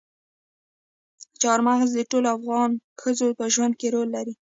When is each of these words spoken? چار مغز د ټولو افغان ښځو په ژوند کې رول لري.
چار 1.41 1.59
مغز 1.67 1.89
د 1.95 1.99
ټولو 2.11 2.27
افغان 2.37 2.71
ښځو 3.01 3.27
په 3.39 3.45
ژوند 3.53 3.73
کې 3.79 3.87
رول 3.93 4.09
لري. 4.15 4.33